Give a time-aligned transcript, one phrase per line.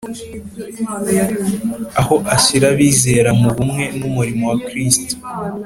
[1.99, 5.13] aho ashyira abizera mu bumwe n'umurimo wa Kristo